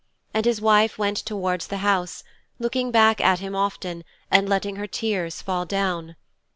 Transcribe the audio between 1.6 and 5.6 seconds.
the house, looking back at him often and letting her tears